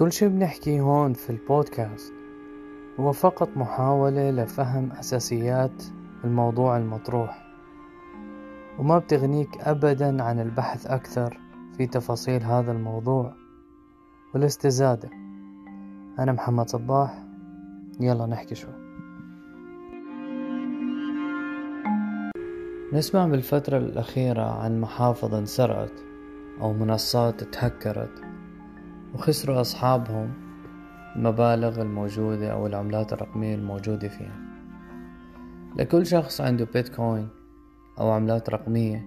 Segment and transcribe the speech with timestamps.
[0.00, 2.12] كل شي بنحكي هون في البودكاست
[3.00, 5.82] هو فقط محاولة لفهم أساسيات
[6.24, 7.46] الموضوع المطروح
[8.78, 11.40] وما بتغنيك أبدا عن البحث أكثر
[11.76, 13.34] في تفاصيل هذا الموضوع
[14.34, 15.10] والاستزادة.
[16.18, 17.24] أنا محمد صباح
[18.00, 18.74] يلا نحكي شوي
[22.92, 26.04] نسمع بالفترة الأخيرة عن محافظ انسرقت
[26.60, 28.22] أو منصات تهكرت
[29.14, 30.32] وخسروا أصحابهم
[31.16, 34.38] المبالغ الموجودة أو العملات الرقمية الموجودة فيها.
[35.76, 37.28] لكل شخص عنده بيتكوين
[37.98, 39.06] أو عملات رقمية.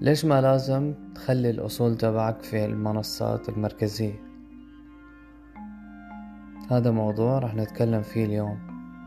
[0.00, 4.22] ليش ما لازم تخلي الأصول تبعك في المنصات المركزية؟
[6.70, 8.58] هذا موضوع رح نتكلم فيه اليوم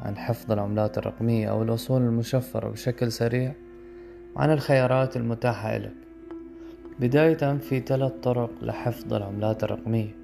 [0.01, 3.53] عن حفظ العملات الرقمية أو الأصول المشفرة بشكل سريع
[4.35, 6.10] وعن الخيارات المتاحة لك
[6.99, 10.15] بداية في ثلاث طرق لحفظ العملات الرقمية.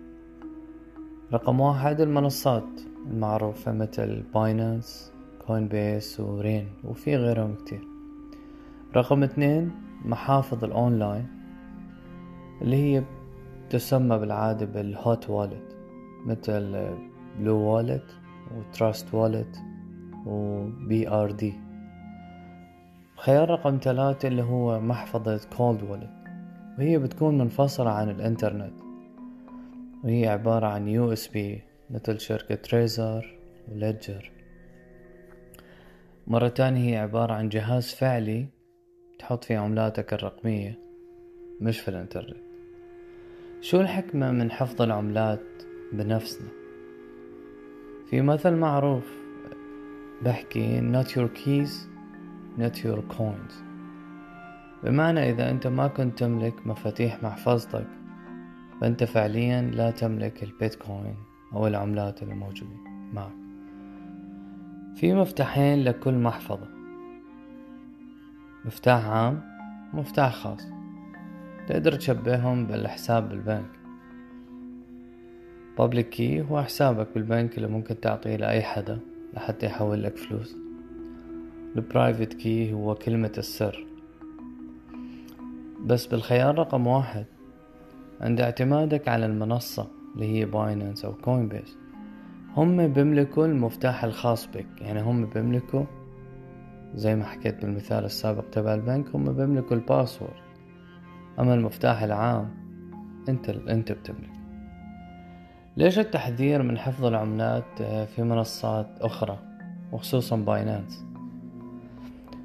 [1.34, 2.82] رقم واحد المنصات
[3.12, 5.14] المعروفة مثل Binance
[5.48, 7.82] Coinbase و Rain وفي غيرهم كتير.
[8.96, 9.72] رقم اثنين
[10.06, 11.28] محافظ الأونلاين
[12.62, 13.04] اللي هي
[13.70, 15.76] تسمى بالعادة بال hot wallet
[16.26, 16.90] مثل
[17.40, 18.12] Blue Wallet
[18.58, 19.58] و Trust Wallet
[20.26, 21.54] و BRD
[23.16, 26.17] خيار رقم ثلاثة اللي هو محفظة cold wallet
[26.78, 28.74] وهي بتكون منفصلة عن الإنترنت.
[30.04, 34.32] وهي عبارة عن USB مثل شركة Trezor و Ledger
[36.28, 38.48] مرة تانية هي عبارة عن جهاز فعلي
[39.20, 40.80] تحط فيه عملاتك الرقمية
[41.62, 42.38] مش في الإنترنت.
[43.62, 45.46] شو الحكمة من حفظ العملات
[45.94, 46.48] بنفسنا؟
[48.10, 49.12] في مثل معروف
[50.22, 51.72] بحكي not your keys
[52.60, 53.67] not your coins.
[54.84, 57.88] بمعنى إذا أنت ما كنت تملك مفاتيح محفظتك
[58.82, 61.16] فأنت فعليا لا تملك البيتكوين
[61.54, 62.78] أو العملات الموجودة
[63.14, 63.32] معك.
[64.96, 66.68] في مفتاحين لكل محفظة.
[68.66, 69.42] مفتاح عام
[69.94, 70.68] ومفتاح خاص.
[71.68, 73.72] تقدر تشبههم بالحساب بالبنك.
[75.78, 79.00] public key هو حسابك بالبنك اللي ممكن تعطيه لأي حدا
[79.34, 80.58] لحتى يحول لك فلوس.
[81.76, 83.87] ال private key هو كلمة السر.
[85.88, 87.26] بس بالخيار رقم واحد.
[88.22, 91.78] عند اعتمادك على المنصة اللي هي باينانس أو كوين بيس
[92.56, 94.82] هم بيملكوا المفتاح الخاص بك.
[94.82, 95.84] يعني هم بيملكوا
[96.96, 100.42] زي ما حكيت بالمثال السابق تبع البنك هم بيملكوا ال password.
[101.40, 102.50] أما المفتاح العام
[103.30, 104.38] أنت أنت بتملك.
[105.78, 107.82] ليش التحذير من حفظ العملات
[108.16, 109.40] في منصات أخرى
[109.92, 111.06] وخصوصا باينانس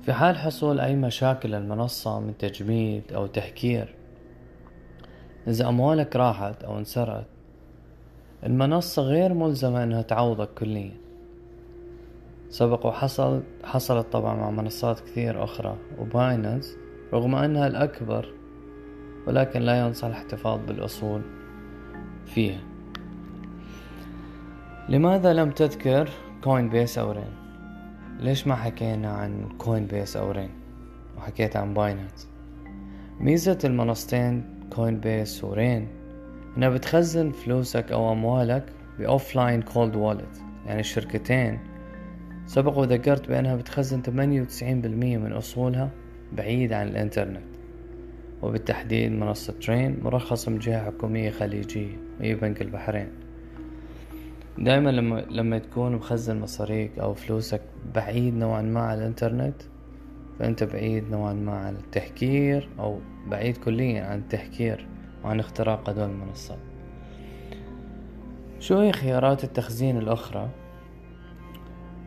[0.03, 3.95] في حال حصول أي مشاكل المنصة من تجميد أو تهكير
[5.49, 7.27] إذا أموالك راحت أو انسرقت
[8.47, 10.93] المنصة غير ملزمة أنها تعوضك كليا.
[12.51, 16.77] سبق وحصل حصلت طبعا مع منصات كثير أخرى وباينانس
[17.13, 18.35] رغم أنها الأكبر
[19.27, 21.23] ولكن لا ينصح الاحتفاظ بالأصول
[22.27, 22.61] فيها.
[24.89, 26.09] لماذا لم تذكر
[26.45, 27.42] كوين بيس أو رين
[28.21, 30.51] ليش ما حكينا عن كوين بيس أو رين
[31.17, 32.29] وحكيت عن باينانس
[33.21, 35.89] ميزة المنصتين كوين بيس ورين
[36.57, 38.65] إنها بتخزن فلوسك أو أموالك
[38.99, 41.73] ب offline cold wallet يعني الشركتين
[42.47, 44.09] سبق وذكرت بأنها بتخزن 98%
[44.95, 45.91] من أصولها
[46.33, 47.43] بعيد عن الإنترنت.
[48.43, 53.09] وبالتحديد منصة رين مرخصة من جهة حكومية خليجية وهي بنك البحرين.
[54.59, 57.63] دائما لما لما تكون مخزن مصاريك أو فلوسك
[57.95, 59.63] بعيد نوعا ما عن الإنترنت
[60.39, 64.87] فأنت بعيد نوعا ما عن التهكير أو بعيد كليا عن التهكير
[65.25, 66.59] وعن اختراق هدول المنصات.
[68.59, 70.49] شو هي خيارات التخزين الأخرى؟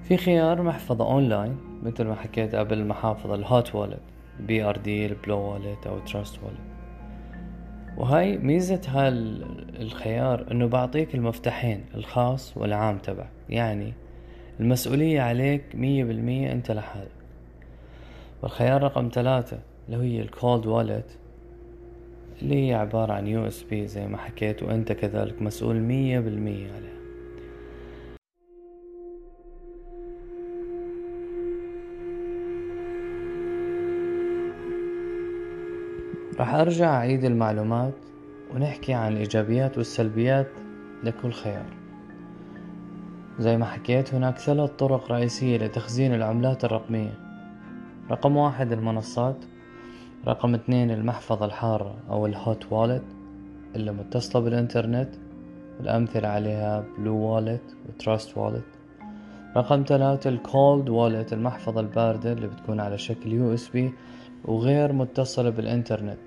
[0.03, 4.01] في خيار محفظة أونلاين مثل ما حكيت قبل المحافظة ال hot wallet
[4.39, 6.74] بي ار دي البلو والت أو تراست والت.
[7.97, 13.29] وهاي ميزة هالخيار إنه بعطيك المفتاحين الخاص والعام تبعك.
[13.49, 13.93] يعني
[14.59, 17.11] المسؤولية عليك مية بالمية أنت لحالك.
[18.41, 19.59] والخيار رقم ثلاثة
[19.89, 21.17] اللي هي ال cold wallet
[22.41, 26.94] اللي هي عبارة عن USB زي ما حكيت وأنت كذلك مسؤول مية بالمية عليها.
[36.39, 37.93] راح أرجع أعيد المعلومات
[38.53, 40.47] ونحكي عن الإيجابيات والسلبيات
[41.03, 41.65] لكل خيار.
[43.39, 47.13] زي ما حكيت هناك ثلاث طرق رئيسية لتخزين العملات الرقمية.
[48.11, 49.35] رقم واحد المنصات
[50.27, 53.03] رقم اثنين المحفظة الحارة أو ال hot wallet
[53.75, 55.09] اللي متصلة بالإنترنت
[55.79, 58.65] الأمثلة عليها بلو والت وتراست والت
[59.57, 63.93] رقم ثلاثة ال cold wallet المحفظة الباردة اللي بتكون على شكل USB
[64.45, 66.17] وغير متصلة بالإنترنت.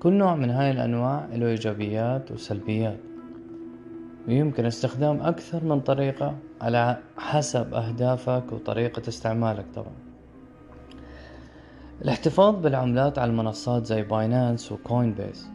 [0.00, 2.98] كل نوع من هاي الأنواع له إيجابيات وسلبيات
[4.28, 9.94] ويمكن استخدام أكثر من طريقة على حسب أهدافك وطريقة استعمالك طبعا.
[12.02, 15.48] الاحتفاظ بالعملات على المنصات زي باينانس وكوين بيس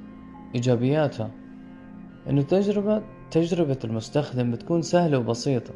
[0.55, 1.31] إيجابياتها
[2.29, 3.01] إنه تجربة
[3.31, 5.73] تجربة المستخدم بتكون سهلة وبسيطة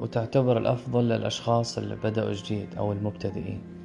[0.00, 3.81] وتعتبر الأفضل للأشخاص اللي بدأوا جديد أو المبتدئين.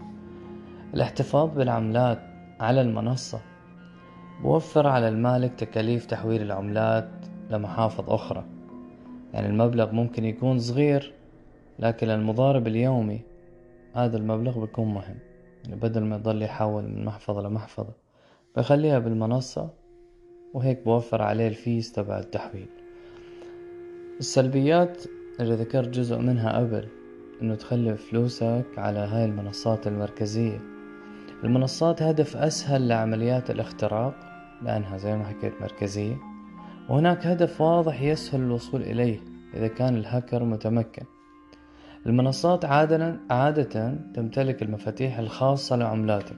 [0.94, 2.20] الاحتفاظ بالعملات
[2.60, 3.42] على المنصة.
[4.44, 7.10] بوفر على المالك تكاليف تحويل العملات
[7.50, 8.46] لمحافظ أخرى.
[9.34, 11.14] يعني المبلغ ممكن يكون صغير
[11.80, 13.22] لكن المضارب اليومي
[13.94, 15.18] هذا المبلغ بيكون مهم.
[15.64, 17.94] يعني بدل ما يضل يحول من محفظة لمحفظة
[18.58, 19.70] بخليها بالمنصة
[20.54, 22.68] وهيك بوفر عليه الفيس تبع التحويل.
[24.20, 25.04] السلبيات
[25.40, 26.88] اللي ذكرت جزء منها قبل
[27.42, 30.77] إنه تخلي فلوسك على هاي المنصات المركزية.
[31.44, 34.14] المنصات هدف أسهل لعمليات الاختراق
[34.62, 36.18] لأنها زي ما حكيت مركزية.
[36.90, 39.20] وهناك هدف واضح يسهل الوصول إليه
[39.54, 41.04] إذا كان الهاكر متمكن.
[42.06, 46.36] المنصات عادة, عادة تمتلك المفاتيح الخاصة لعملاتك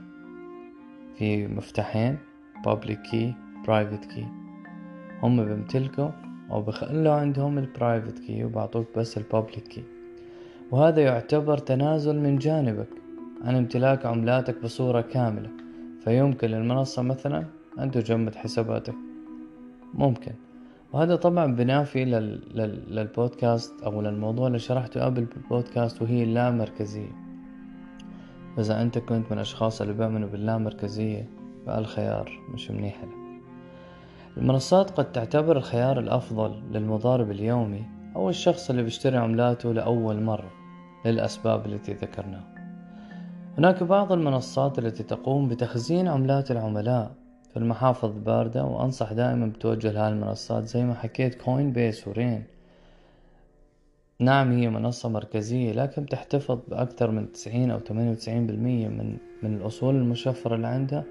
[1.18, 2.18] في مفتاحين
[2.66, 3.32] public key
[3.66, 4.24] private key.
[5.22, 6.10] هم بيمتلكوا
[6.50, 9.84] أو بخلوا عندهم ال private key وبعطوك بس ال public key
[10.70, 12.99] وهذا يعتبر تنازل من جانبك.
[13.44, 15.50] عن امتلاك عملاتك بصورة كاملة
[16.04, 17.46] فيمكن للمنصة مثلا
[17.78, 18.94] أن تجمد حساباتك.
[19.94, 20.32] ممكن.
[20.92, 22.42] وهذا طبعا بنافي لل...
[22.54, 22.94] لل...
[22.96, 27.12] للبودكاست أو للموضوع اللي شرحته قبل بالبودكاست وهي اللامركزية.
[28.58, 31.28] إذا أنت كنت من الأشخاص اللي بيؤمنوا باللامركزية
[31.66, 33.20] فالخيار مش منيح لك.
[34.36, 37.84] المنصات قد تعتبر الخيار الأفضل للمضارب اليومي
[38.16, 40.50] أو الشخص اللي بيشتري عملاته لأول مرة
[41.06, 42.49] للأسباب التي ذكرناها.
[43.58, 47.10] هناك بعض المنصات التي تقوم بتخزين عملات العملاء.
[47.50, 52.44] في المحافظ باردة وأنصح دائما بتوجه لهذه المنصات زي ما حكيت كوين بيس ورين.
[54.20, 59.56] نعم هي منصة مركزية لكن تحتفظ بأكثر من تسعين أو ثمانية وتسعين بالمية من من
[59.56, 61.04] الأصول المشفرة اللي عندها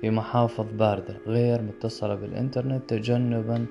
[0.00, 3.66] في محافظ باردة غير متصلة بالإنترنت تجنبا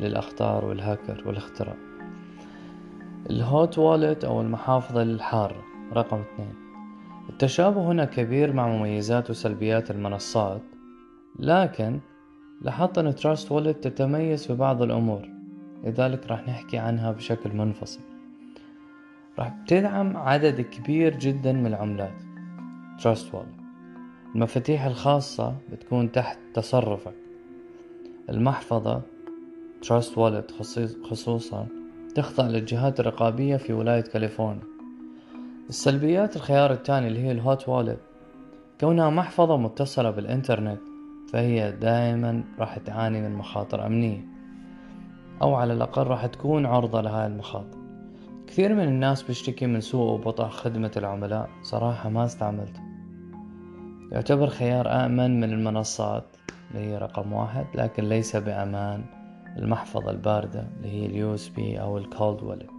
[0.00, 1.76] للأخطار والهاكر والاختراق
[3.30, 6.69] ال hot wallet أو المحافظة الحارة رقم اثنين.
[7.30, 10.62] التشابه هنا كبير مع مميزات وسلبيات المنصات
[11.38, 12.00] لكن
[12.62, 15.28] لاحظت أن تراست والت تتميز في بعض الأمور
[15.84, 18.00] لذلك راح نحكي عنها بشكل منفصل.
[19.38, 22.22] راح تدعم عدد كبير جدا من العملات
[23.02, 23.60] تراست والت
[24.34, 27.14] المفاتيح الخاصة بتكون تحت تصرفك.
[28.30, 29.02] المحفظة
[29.86, 30.62] Trust Wallet
[31.02, 31.66] خصوصا
[32.14, 34.79] تخضع للجهات الرقابية في ولاية كاليفورنيا.
[35.70, 38.00] السلبيات الخيار الثاني اللي هي الهوت والت
[38.80, 40.80] كونها محفظة متصلة بالإنترنت
[41.32, 44.24] فهي دائما راح تعاني من مخاطر أمنية
[45.42, 47.78] أو على الأقل راح تكون عرضة لهاي المخاطر.
[48.46, 52.80] كثير من الناس بيشتكي من سوء وبطء خدمة العملاء صراحة ما استعملته
[54.12, 56.24] يعتبر خيار آمن من المنصات
[56.70, 59.04] اللي هي رقم واحد لكن ليس بأمان
[59.56, 62.70] المحفظة الباردة اللي هي ال USB أو ال cold wallet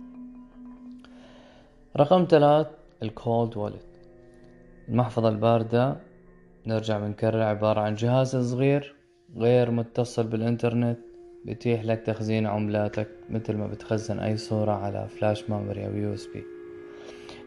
[1.98, 3.86] رقم ثلاث ال cold wallet
[4.90, 5.98] المحفظة الباردة
[6.68, 8.96] نرجع بنكرر عبارة عن جهاز صغير
[9.36, 11.00] غير متصل بالإنترنت
[11.46, 16.44] بيتيح لك تخزين عملاتك مثل ما بتخزن أي صورة على flash memory أو USB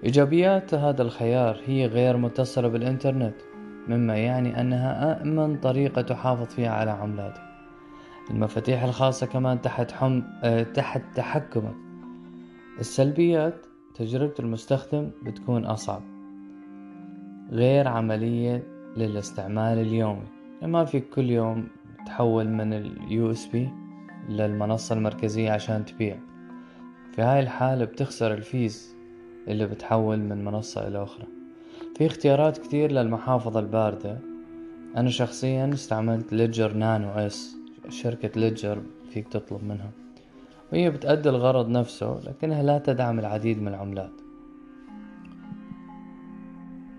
[0.04, 3.34] إيجابيات هذا الخيار هي غير متصلة بالإنترنت
[3.88, 7.42] مما يعني أنها أأمن طريقة تحافظ فيها على عملاتك.
[8.30, 10.22] المفاتيح الخاصة كمان تحت, حم...
[10.42, 11.74] أه تحت تحكمك.
[12.80, 16.02] السلبيات تجربة المستخدم بتكون أصعب.
[17.50, 18.62] غير عملية
[18.96, 20.26] للاستعمال اليومي.
[20.60, 21.68] يعني ما في كل يوم
[22.06, 23.68] تحول من ال USB
[24.28, 26.16] للمنصة المركزية عشان تبيع.
[27.12, 28.96] في هاي الحالة بتخسر ال fees
[29.48, 31.26] اللي بتحول من منصة إلى أخرى.
[31.96, 34.18] في اختيارات كتير للمحافظة الباردة.
[34.96, 37.56] أنا شخصيا استعملت Ledger Nano S
[37.88, 39.90] شركة Ledger فيك تطلب منها.
[40.74, 44.12] وهي بتأدي الغرض نفسه لكنها لا تدعم العديد من العملات.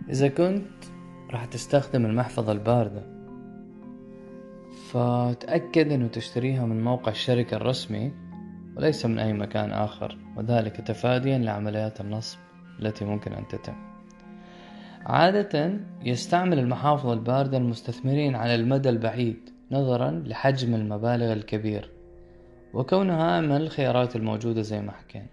[0.10, 0.86] إذا كنت
[1.32, 3.04] راح تستخدم المحفظة الباردة
[4.92, 8.14] فتأكد أنه تشتريها من موقع الشركة الرسمي
[8.78, 12.38] وليس من أي مكان آخر وذلك تفاديا لعمليات النصب
[12.80, 13.76] التي ممكن أن تتم.
[15.06, 21.95] عادة يستعمل المحافظ الباردة المستثمرين على المدى البعيد نظرا لحجم المبالغ الكبير.
[22.76, 25.26] وكونها من الخيارات الموجودة زي ما حكينا.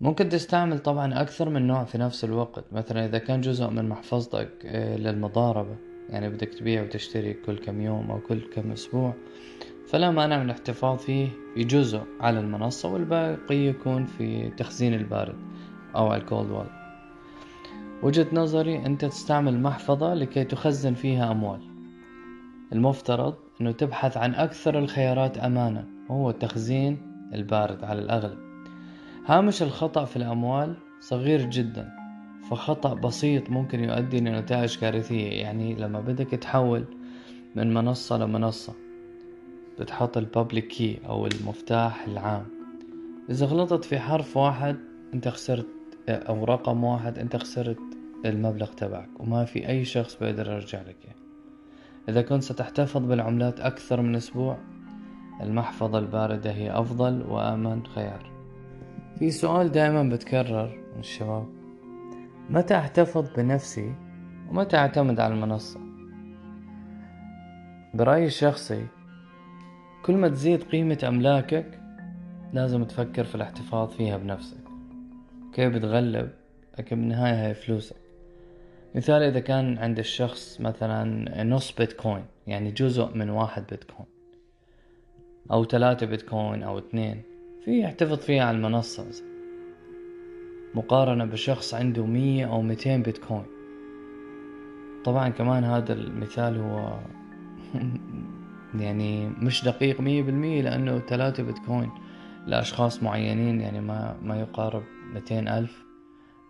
[0.00, 2.64] ممكن تستعمل طبعا أكثر من نوع في نفس الوقت.
[2.72, 5.76] مثلا إذا كان جزء من محفظتك آه، للمضاربة.
[6.08, 9.14] يعني بدك تبيع وتشتري كل كم يوم أو كل كم أسبوع.
[9.88, 15.36] فلا مانع من الاحتفاظ فيه في جزء على المنصة والباقي يكون في تخزين البارد
[15.96, 16.66] أو على الكولد وال
[18.02, 21.60] وجهة نظري أنت تستعمل محفظة لكي تخزن فيها أموال.
[22.72, 25.97] المفترض أنه تبحث عن أكثر الخيارات أمانا.
[26.08, 26.98] وهو التخزين
[27.34, 28.38] البارد على الأغلب.
[29.26, 31.92] هامش الخطأ في الأموال صغير جدا
[32.50, 35.30] فخطأ بسيط ممكن يؤدي لنتائج كارثية.
[35.30, 36.84] يعني لما بدك تحول
[37.54, 38.72] من منصة لمنصة
[39.78, 42.46] بتحط البابليك كي أو المفتاح العام.
[43.30, 44.76] إذا غلطت في حرف واحد
[45.14, 45.66] أنت خسرت
[46.08, 47.78] أو رقم واحد أنت خسرت
[48.26, 50.96] المبلغ تبعك وما في أي شخص بيقدر يرجع لك
[52.08, 54.58] إذا كنت ستحتفظ بالعملات أكثر من أسبوع
[55.40, 58.30] المحفظة الباردة هي أفضل وأمن خيار.
[59.18, 61.46] في سؤال دائما بتكرر من الشباب.
[62.50, 63.94] متى أحتفظ بنفسي
[64.50, 65.80] ومتى أعتمد على المنصة؟
[67.94, 68.86] برأيي الشخصي
[70.04, 71.80] كل ما تزيد قيمة أملاكك
[72.52, 74.64] لازم تفكر في الاحتفاظ فيها بنفسك.
[75.52, 76.30] كيف بتغلب
[76.78, 77.96] لكن بالنهاية هي فلوسك.
[78.94, 84.17] مثال إذا كان عند الشخص مثلا نص بيتكوين يعني جزء من واحد بيتكوين.
[85.52, 87.22] أو ثلاثة بيتكوين أو اثنين.
[87.64, 89.06] في يحتفظ فيها على المنصة
[90.74, 93.46] مقارنة بشخص عنده مية أو ميتين بيتكوين.
[95.04, 96.98] طبعا كمان هذا المثال هو
[98.82, 101.90] يعني مش دقيق مية بالمية لأنه ثلاثة بيتكوين
[102.46, 104.82] لأشخاص معينين يعني ما ما يقارب
[105.14, 105.84] ميتين ألف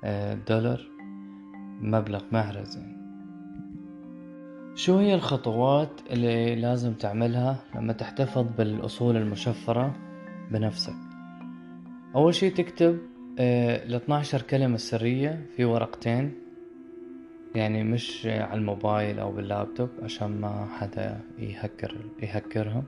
[0.04, 0.80] آه، دولار
[1.80, 2.97] مبلغ محرز يعني.
[4.78, 9.96] شو هي الخطوات اللي لازم تعملها لما تحتفظ بالأصول المشفرة
[10.50, 10.94] بنفسك؟
[12.14, 12.98] أول شي تكتب
[13.38, 16.32] آه، ال 12 كلمة سرية في ورقتين
[17.54, 22.84] يعني مش على الموبايل أو باللابتوب عشان ما حدا يهكر يهكرهم.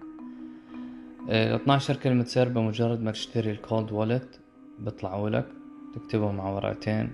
[1.28, 4.40] ال 12 كلمة سر بمجرد ما تشتري الكولد والت
[4.78, 5.46] بيطلعوا لك.
[5.94, 7.12] تكتبهم مع ورقتين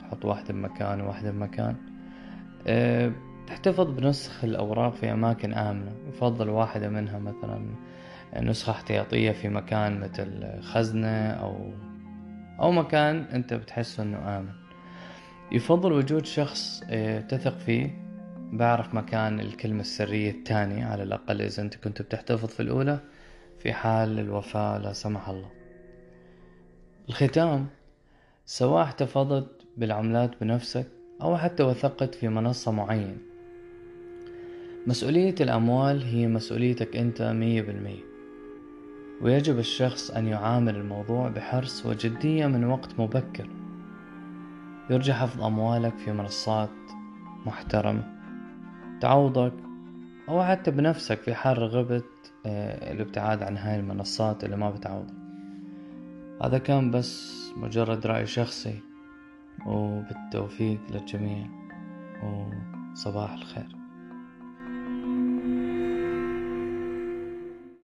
[0.00, 1.76] تحط واحدة بمكان وواحدة بمكان.
[2.66, 3.12] أه
[3.46, 5.92] تحتفظ بنسخ الأوراق في أماكن آمنة.
[6.08, 7.60] يفضل واحدة منها مثلا
[8.42, 11.72] نسخة احتياطية في مكان مثل خزنة أو
[12.60, 14.52] أو مكان أنت بتحس إنه آمن.
[15.52, 18.06] يفضل وجود شخص آه، تثق فيه.
[18.52, 22.98] بعرف مكان الكلمة السرية الثانية على الأقل إذا أنت كنت بتحتفظ في الأولى
[23.58, 25.50] في حال الوفاة لا سمح الله.
[27.08, 27.66] الختام
[28.46, 30.86] سواء احتفظت بالعملات بنفسك
[31.22, 33.16] أو حتى وثقت في منصة معينة.
[34.86, 38.04] مسؤولية الأموال هي مسؤوليتك أنت مية بالمية.
[39.22, 43.50] ويجب الشخص أن يعامل الموضوع بحرص وجدية من وقت مبكر.
[44.90, 46.70] يرجى حفظ أموالك في منصات
[47.46, 48.04] محترمة.
[49.00, 49.52] تعوضك
[50.28, 55.14] أو حتى بنفسك في حال رغبت آه، الابتعاد عن هاي المنصات اللي ما بتعوضك.
[56.42, 58.80] هذا كان بس مجرد رأي شخصي
[59.66, 61.46] وبالتوفيق للجميع
[62.22, 63.85] وصباح الخير.